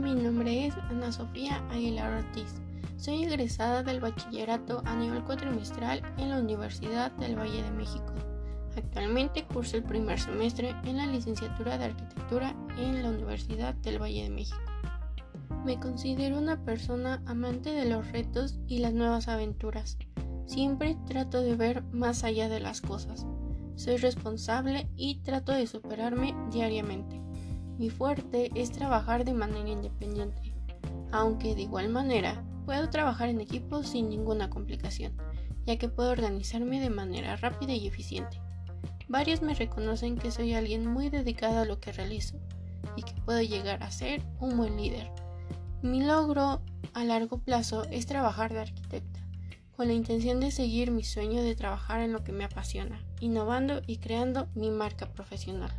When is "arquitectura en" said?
11.84-13.02